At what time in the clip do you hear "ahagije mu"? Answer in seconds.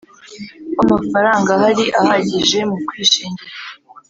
2.01-2.77